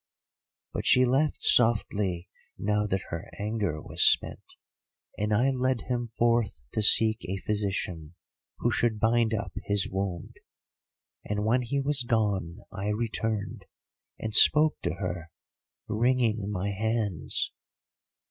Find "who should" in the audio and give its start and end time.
8.57-8.99